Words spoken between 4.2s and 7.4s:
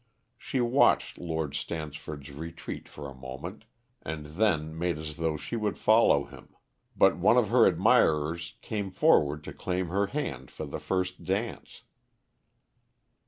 then made as though she would follow him, but one